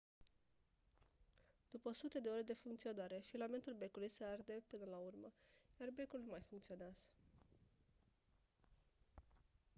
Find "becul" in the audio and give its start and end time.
5.95-6.19